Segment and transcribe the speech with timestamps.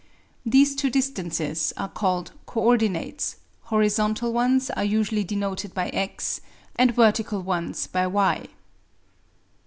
[0.43, 6.41] These two distances are called co ordinates; horizontal ones are usually denoted by x,
[6.75, 8.47] and vertical ones by y.